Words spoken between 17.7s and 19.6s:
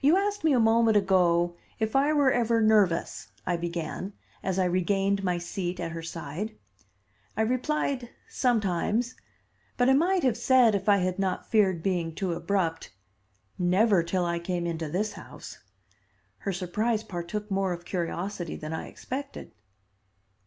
of curiosity than I expected.